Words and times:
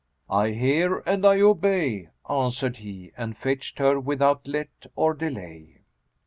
"I 0.31 0.49
hear 0.49 1.03
and 1.05 1.23
I 1.27 1.41
obey," 1.41 2.09
answered 2.27 2.77
he 2.77 3.11
and 3.15 3.37
fetched 3.37 3.77
her 3.77 3.99
without 3.99 4.47
let 4.47 4.87
or 4.95 5.13
delay. 5.13 5.81